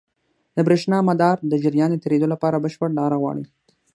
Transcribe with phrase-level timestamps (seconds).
[0.55, 3.43] د برېښنا مدار د جریان د تېرېدو لپاره بشپړ لاره غواړي.